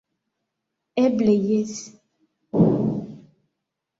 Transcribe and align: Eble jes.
Eble 1.01 1.35
jes. 1.49 1.75